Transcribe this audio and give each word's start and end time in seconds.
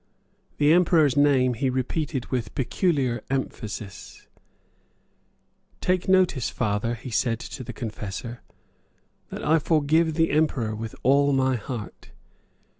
The 0.57 0.73
Emperor's 0.73 1.15
name 1.15 1.53
he 1.53 1.69
repeated 1.69 2.25
with 2.31 2.55
peculiar 2.55 3.21
emphasis: 3.29 4.25
"Take 5.79 6.07
notice, 6.07 6.49
father," 6.49 6.95
he 6.95 7.11
said 7.11 7.39
to 7.41 7.63
the 7.63 7.71
confessor, 7.71 8.41
"that 9.29 9.45
I 9.45 9.59
forgive 9.59 10.15
the 10.15 10.31
Emperor 10.31 10.73
with 10.73 10.95
all 11.03 11.33
my 11.33 11.55
heart." 11.55 12.09